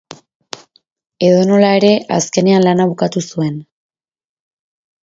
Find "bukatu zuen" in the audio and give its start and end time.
2.95-3.63